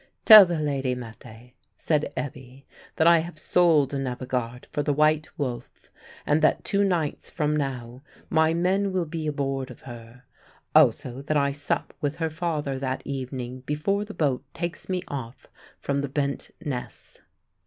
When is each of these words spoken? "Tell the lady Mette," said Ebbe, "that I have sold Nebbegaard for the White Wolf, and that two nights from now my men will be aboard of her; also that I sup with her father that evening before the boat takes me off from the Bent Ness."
"Tell 0.25 0.45
the 0.47 0.59
lady 0.59 0.95
Mette," 0.95 1.53
said 1.75 2.11
Ebbe, 2.17 2.63
"that 2.95 3.05
I 3.05 3.19
have 3.19 3.37
sold 3.37 3.93
Nebbegaard 3.93 4.67
for 4.71 4.81
the 4.81 4.95
White 4.95 5.27
Wolf, 5.37 5.91
and 6.25 6.41
that 6.41 6.63
two 6.63 6.83
nights 6.83 7.29
from 7.29 7.55
now 7.55 8.01
my 8.27 8.51
men 8.51 8.91
will 8.93 9.05
be 9.05 9.27
aboard 9.27 9.69
of 9.69 9.81
her; 9.81 10.23
also 10.73 11.21
that 11.21 11.37
I 11.37 11.51
sup 11.51 11.93
with 12.01 12.15
her 12.15 12.31
father 12.31 12.79
that 12.79 13.03
evening 13.05 13.59
before 13.67 14.03
the 14.03 14.15
boat 14.15 14.43
takes 14.55 14.89
me 14.89 15.03
off 15.07 15.45
from 15.77 16.01
the 16.01 16.09
Bent 16.09 16.49
Ness." 16.59 17.21